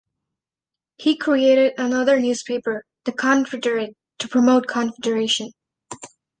He 0.97 1.15
created 1.15 1.73
another 1.77 2.19
newspaper, 2.19 2.85
"The 3.05 3.11
Confederate", 3.11 3.95
to 4.17 4.27
promote 4.27 4.65
Confederation. 4.65 5.51